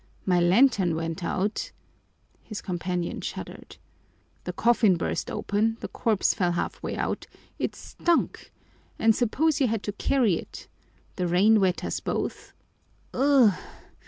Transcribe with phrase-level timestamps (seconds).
[0.25, 1.71] My lantern went out"
[2.41, 3.77] His companion shuddered.
[4.45, 7.27] "The coffin burst open, the corpse fell half way out,
[7.59, 8.51] it stunk
[8.97, 10.67] and supposing you had to carry it
[11.17, 12.51] the rain wet us both"
[13.13, 13.53] "Ugh!